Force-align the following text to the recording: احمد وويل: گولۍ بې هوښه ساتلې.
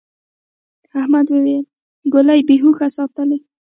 احمد 0.99 1.27
وويل: 1.33 1.65
گولۍ 2.13 2.39
بې 2.47 2.55
هوښه 2.61 2.87
ساتلې. 2.97 3.37